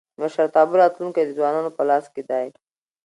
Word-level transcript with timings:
د 0.15 0.15
مشرتابه 0.21 0.73
راتلونکی 0.81 1.21
د 1.25 1.31
ځوانانو 1.37 1.69
په 1.77 1.81
لاس 1.89 2.05
کي 2.13 2.21
دی. 2.29 2.45